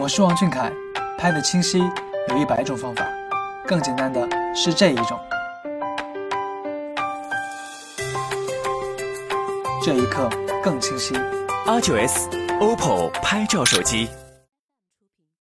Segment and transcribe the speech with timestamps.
[0.00, 0.70] 我是王俊凯，
[1.18, 1.78] 拍的清晰
[2.28, 3.06] 有一百种方法，
[3.66, 5.18] 更简单的是这一种。
[9.82, 10.28] 这一刻
[10.62, 11.14] 更清晰。
[11.66, 14.08] R9S，OPPO 拍照手机。